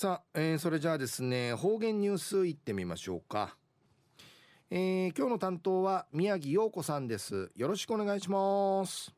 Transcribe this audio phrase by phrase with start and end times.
[0.00, 3.54] さあ、えー、それじゃあですね方言ニュースいってみましょうか、
[4.70, 7.52] えー、今日の担当は宮城陽子さんです。
[7.54, 9.14] よろしくお願いします。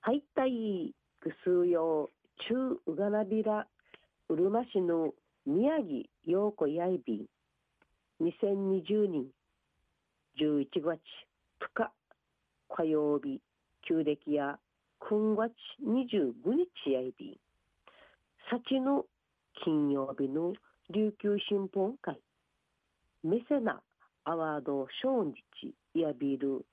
[0.00, 2.10] はいたいぐすうよう
[2.48, 3.68] 中うがなびら
[4.28, 5.14] うるま市の
[5.46, 8.24] 宮城陽子やいびん。
[8.24, 9.26] 2020年
[10.36, 10.98] 11月
[11.60, 11.92] 2日
[12.68, 13.40] 火曜日
[13.86, 14.58] 旧暦や
[15.08, 15.52] 9月
[15.86, 17.49] 25日やいびん。
[18.50, 19.04] 幸の
[19.64, 20.54] 金曜日の
[20.92, 22.18] 琉球新報会。
[23.22, 23.80] メセナ
[24.24, 25.32] アワード賞日
[25.94, 26.66] やビル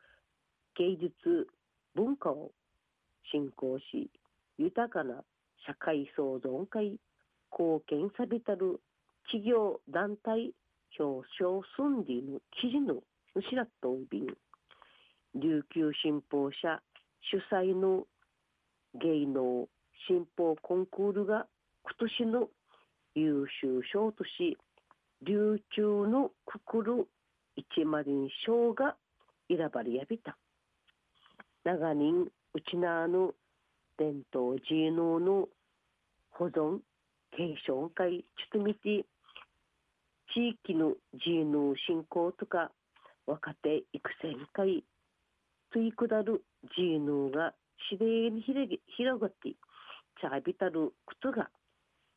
[0.75, 1.47] 芸術
[1.93, 2.49] 文化を
[3.31, 4.09] 振興し
[4.57, 5.23] 豊かな
[5.67, 6.97] 社会創造会
[7.51, 8.81] 貢献さびたる
[9.25, 10.53] 企業団体
[10.97, 13.03] 表彰寸理の記事の
[13.35, 14.25] 後らっとびん。
[15.35, 16.81] 琉球新報社
[17.29, 18.07] 主催の
[18.95, 19.67] 芸能
[20.07, 21.45] 新報コンクールが
[21.89, 22.49] 今年の
[23.15, 24.57] 優秀賞とし
[25.25, 27.07] 琉球のくくる
[27.55, 28.97] 一マリン賞が
[29.47, 30.37] 選ばれやびた。
[31.63, 33.31] 長年うちなの
[33.97, 35.47] 伝統芸能の
[36.31, 36.79] 保存
[37.31, 39.05] 継承会ちょっと見て
[40.33, 42.71] 地域の芸能振興とか
[43.25, 44.83] 若手育成会
[45.71, 46.43] といくだる
[46.77, 47.53] 芸能が
[47.89, 49.51] 自然に広がって
[50.21, 51.49] ちゃびたることが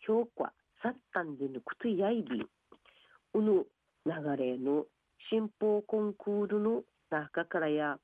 [0.07, 2.45] 評価さったんでぬくとやいび
[3.35, 3.67] うぬ
[4.07, 4.85] 流れの
[5.31, 7.99] 新報コンクールの中からや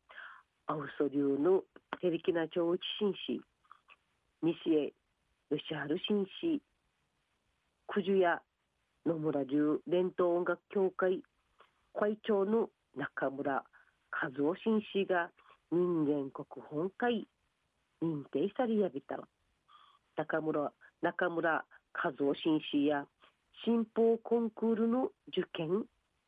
[0.67, 1.63] アウソ流の
[2.01, 3.41] テレキナ町内紳士
[4.43, 4.93] 西へ
[5.51, 6.61] 吉春紳士
[7.89, 8.41] 九十や
[9.07, 11.23] 野村流伝統音楽協会
[11.95, 13.65] 会長の中村
[14.11, 15.31] 和夫紳士が
[15.71, 17.27] 人間国本会
[18.03, 19.17] 認定されやびた。
[20.17, 21.65] 中村中村
[21.97, 23.07] 和夫紳士や
[23.65, 25.85] 新報コンクールの受験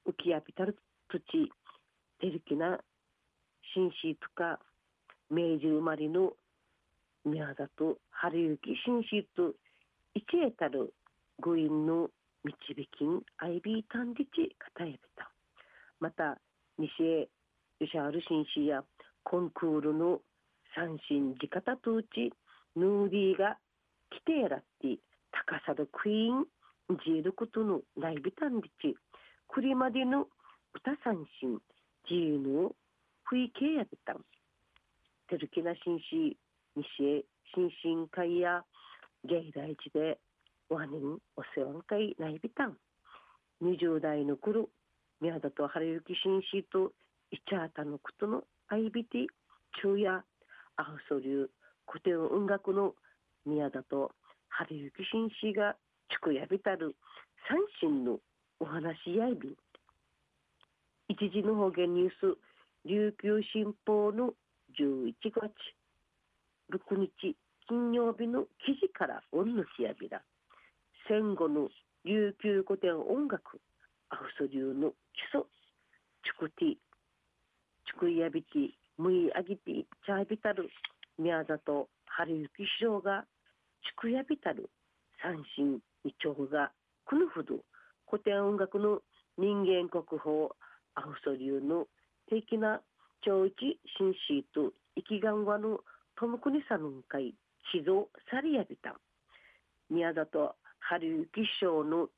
[0.07, 1.53] 浮きやびたる土地
[2.19, 2.81] てるきな
[3.75, 4.59] 紳士とか
[5.31, 6.33] 明治生まれの
[7.25, 9.53] 宮里春行紳士と
[10.15, 10.95] 一へたる
[11.41, 12.09] 御院の
[12.45, 15.31] 導きんアイビータンディチ片やびた
[16.01, 16.39] また
[16.78, 17.28] 西へ
[17.78, 18.83] 吉原紳士や
[19.23, 20.21] コンクールの
[20.75, 22.33] 三振地方とうち
[22.75, 23.59] ヌーディーが
[24.11, 24.99] 来てやらって
[25.47, 26.47] 高さどクイーン
[27.04, 28.97] ジールことのライビタンディチ
[29.49, 30.26] クリマディの
[30.75, 31.59] 歌三振
[32.09, 32.71] ジーヌ
[33.25, 34.15] 吹いけやびた。
[34.15, 34.25] ん
[35.28, 36.37] てるきな紳士
[36.75, 38.65] 西へ新進会や
[39.25, 40.19] 芸大地で
[40.71, 42.77] ワニンお世話会ないびたん
[43.62, 44.69] 20代の頃
[45.21, 46.93] 宮田と春雪紳士と
[47.31, 49.27] イチャータのことのアイビティ
[49.82, 50.25] 中や
[50.77, 51.48] アフソ流
[51.87, 52.94] 古典音楽の
[53.47, 53.71] 宮
[54.48, 55.76] 春雪紳士が
[56.09, 56.94] 地やびたる
[57.48, 58.19] 三神の
[58.60, 59.56] お話やいびん
[61.09, 62.38] 一時の方言ニュース
[62.84, 64.34] 琉球新報の
[64.78, 65.53] 11月。
[66.72, 67.36] 6日
[67.66, 70.22] 金曜日の記事からおんぬしやびら
[71.09, 71.69] 戦後の
[72.04, 73.60] 琉球古典音楽
[74.10, 75.42] アフソ流の基礎。
[76.25, 76.69] チクティ。
[77.86, 80.69] チクイヤビティムイアギティチャービタル。
[81.19, 83.25] 宮里春雪師匠が
[83.84, 84.71] チクヤビタル
[85.22, 86.72] 三神二丁が
[87.05, 87.65] このほど
[88.09, 89.00] 古典音楽の
[89.37, 90.49] 人間国宝
[90.94, 91.87] アフソ流の
[92.28, 92.81] 的な
[93.25, 93.55] 長一
[93.99, 95.81] 紳士と生きがんわの
[96.16, 97.34] トムクニサヌン会
[97.72, 98.94] 地蔵サリヤビタ
[99.91, 102.09] 宮里春雪賞の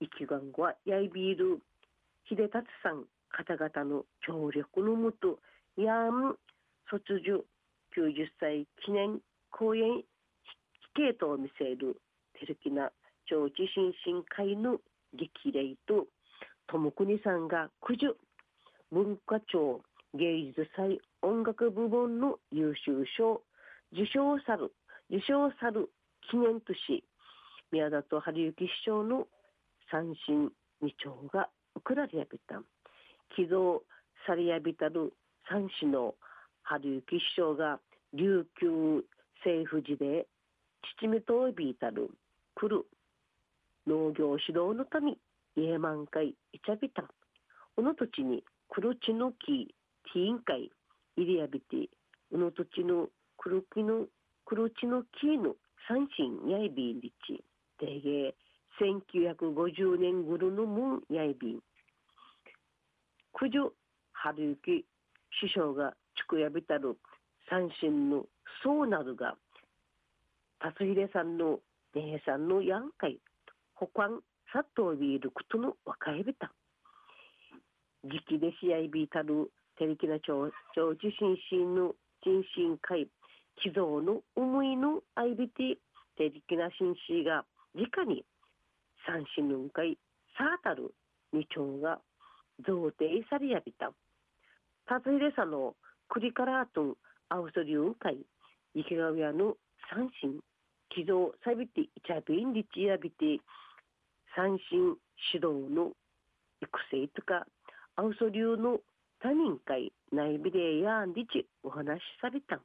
[0.00, 1.60] 一眼はやいびる
[2.28, 5.38] 秀達さん方々の協力のもと
[5.76, 6.36] やん
[6.90, 7.44] 卒業
[7.96, 10.02] 90歳記念公演
[10.96, 12.00] 飛型とを見せる
[12.40, 12.90] テルキナ
[13.28, 14.78] 長知新進会の
[15.12, 16.06] 激励と
[16.68, 18.16] 友国さんが九十
[18.90, 19.82] 文化庁
[20.14, 23.42] 芸術祭音楽部門の優秀賞。
[23.92, 24.72] 受賞さる。
[25.10, 25.90] 受賞さる
[26.30, 27.04] 記念とし
[27.70, 29.26] 宮里春行師匠の
[29.90, 30.48] 三神
[30.80, 32.64] 二丁がウクラリアビタン
[33.36, 33.82] 寄贈
[34.26, 35.12] されやびたる
[35.48, 36.14] 三子の
[36.62, 37.78] 春行師匠が
[38.14, 39.04] 琉球
[39.44, 40.26] 政府時で
[40.98, 42.10] 父めとびいたる
[42.54, 42.84] 来る。
[43.86, 45.16] 農業指導のため
[45.56, 46.34] 家満開い
[46.64, 47.08] ちゃびたん。
[47.76, 49.74] この土地に黒地の木
[50.12, 50.70] ティーン会
[51.16, 51.88] 入りやびて
[52.30, 54.06] この土地の黒木の
[54.44, 55.54] 黒地の木の
[55.88, 57.42] 三神やいびんりち
[57.78, 58.34] 定芸
[58.80, 61.60] 1950年頃のもんやいびん
[63.32, 63.72] 九条
[64.12, 64.84] 春行
[65.40, 66.96] 師匠が地区やびたる
[67.48, 68.24] 三神の
[68.62, 69.36] そうなるが
[70.66, 71.60] 達秀さんの
[71.94, 73.20] 姉さんのやんかい、
[73.74, 74.20] 保管、
[74.52, 76.50] さっとビールことの若いべた。
[78.02, 83.06] 時期で試合ビータル、テレキナ町、町地震震の人身会、
[83.62, 85.78] 寄贈の思いの相びて、
[86.16, 88.24] テレキナ紳士が直に
[89.06, 89.96] 三振の会、
[90.36, 90.92] サータル
[91.32, 92.00] 二丁が
[92.66, 93.92] 贈呈されやびた。
[94.86, 95.76] たずいれさの
[96.08, 96.94] 栗からとん、
[97.28, 98.18] アウソリュン会、
[98.74, 99.54] 池川屋の
[99.94, 100.40] 三振、
[100.90, 103.40] 寄贈さびて、イチャビンリチやびて、
[104.34, 104.96] 三振
[105.32, 105.92] 指導の
[106.60, 107.46] 育成とか、
[107.96, 108.80] アウソ流の
[109.20, 112.60] 他人会内ビレやんりちお話しされた。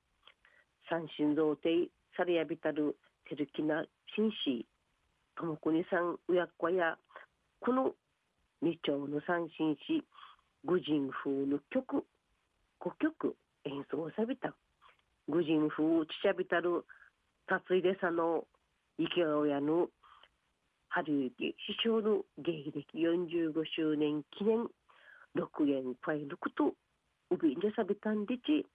[0.90, 2.98] 三振贈呈されやびたる
[3.30, 3.86] てるきな
[4.16, 4.66] 紳士、
[5.38, 6.98] ともこにさん親子や、
[7.62, 7.92] この
[8.62, 10.04] 二丁の三振し、
[10.66, 12.06] 愚人風の曲、
[12.80, 13.36] 五曲
[13.66, 14.54] 演奏さびた。
[15.30, 16.84] 愚人風ちちゃびたる、
[17.60, 18.46] ついでさの
[18.98, 19.88] 池川屋の
[20.90, 24.68] 春雪師匠の芸歴45周年記念
[25.36, 26.74] 6元ファイルクと
[27.32, 28.66] ウビンでさびたんでち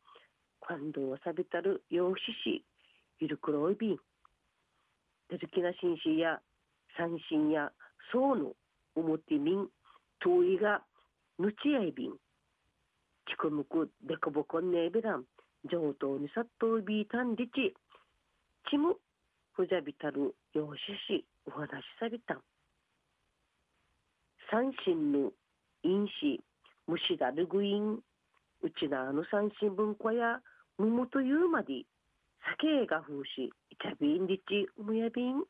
[0.66, 2.64] 感動さびたる養子し
[3.20, 3.96] ゆるくろいびん。
[5.28, 6.40] てるきな紳士や
[6.96, 7.70] 三振や
[8.12, 8.52] 層の
[8.94, 9.68] 表民
[10.20, 10.82] 遠いが
[11.38, 12.12] ぬちやいびん。
[12.12, 15.24] ちくむくでこぼこんねえべらん。
[15.70, 17.74] 上等にさっといびいたんでち。
[18.70, 18.96] ちむ
[19.52, 20.76] ふざびたる養子
[21.08, 22.40] しお話しされた。
[24.50, 25.32] 三振の
[25.82, 26.40] 因子
[26.86, 27.94] 虫だるぐいん
[28.62, 30.40] うちなあの三振文化や
[30.78, 31.84] 桃というまで
[32.58, 35.42] 酒が風しいちゃびんりちうむやびん。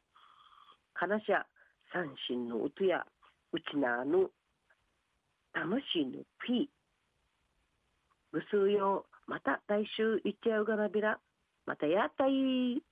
[0.95, 1.47] かなしゃ
[1.93, 3.05] 三振の音や
[3.53, 4.31] うちなあの
[5.53, 6.67] 魂のピー。
[8.33, 11.19] ぐすうよまた来週いっちゃうがなびら
[11.67, 12.83] またやったい。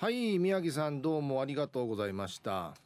[0.00, 2.78] はい宮城さんどうもありがとうございました。